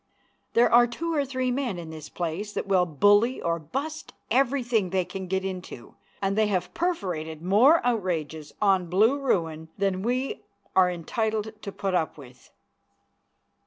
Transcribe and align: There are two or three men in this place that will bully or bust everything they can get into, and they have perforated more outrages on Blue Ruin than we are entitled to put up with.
There 0.53 0.73
are 0.73 0.87
two 0.87 1.13
or 1.13 1.23
three 1.25 1.51
men 1.51 1.77
in 1.77 1.91
this 1.91 2.09
place 2.09 2.53
that 2.53 2.65
will 2.65 2.87
bully 2.87 3.39
or 3.39 3.59
bust 3.59 4.13
everything 4.31 4.89
they 4.89 5.05
can 5.05 5.27
get 5.27 5.45
into, 5.45 5.93
and 6.23 6.35
they 6.35 6.47
have 6.47 6.73
perforated 6.73 7.43
more 7.43 7.85
outrages 7.85 8.51
on 8.59 8.89
Blue 8.89 9.19
Ruin 9.19 9.69
than 9.77 10.01
we 10.01 10.41
are 10.75 10.89
entitled 10.89 11.51
to 11.61 11.71
put 11.71 11.93
up 11.93 12.17
with. 12.17 12.49